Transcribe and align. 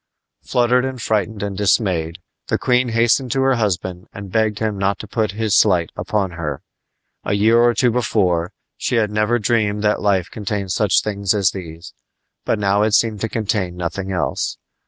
Fluttered 0.41 0.83
and 0.83 0.99
frightened 0.99 1.43
and 1.43 1.55
dismayed, 1.55 2.17
the 2.47 2.57
queen 2.57 2.89
hastened 2.89 3.31
to 3.33 3.43
her 3.43 3.53
husband 3.53 4.07
and 4.11 4.31
begged 4.31 4.57
him 4.57 4.75
not 4.79 4.97
to 4.97 5.07
put 5.07 5.33
this 5.37 5.55
slight 5.55 5.91
upon 5.95 6.31
her. 6.31 6.63
A 7.23 7.33
year 7.33 7.59
or 7.59 7.75
two 7.75 7.91
before, 7.91 8.51
she 8.77 8.95
had 8.95 9.11
never 9.11 9.37
dreamed 9.37 9.83
that 9.83 10.01
life 10.01 10.31
contained 10.31 10.71
such 10.71 11.03
things 11.03 11.35
as 11.35 11.51
these; 11.51 11.93
but 12.45 12.57
now 12.57 12.81
it 12.81 12.95
seemed 12.95 13.21
to 13.21 13.29
contain 13.29 13.75
nothing 13.75 14.11
else. 14.11 14.57